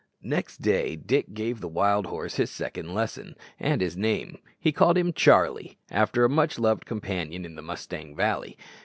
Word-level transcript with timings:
Next 0.23 0.63
day 0.63 0.95
Dick 0.95 1.35
gave 1.35 1.61
the 1.61 1.67
wild 1.67 2.07
horse 2.07 2.37
his 2.37 2.49
second 2.49 2.91
lesson, 2.95 3.35
and 3.59 3.81
his 3.81 3.95
name. 3.95 4.39
He 4.59 4.71
called 4.71 4.97
him 4.97 5.13
"Charlie," 5.13 5.77
after 5.91 6.25
a 6.25 6.27
much 6.27 6.57
loved 6.57 6.87
companion 6.87 7.45
in 7.45 7.53
the 7.53 7.61
Mustang 7.61 8.15
Valley. 8.15 8.57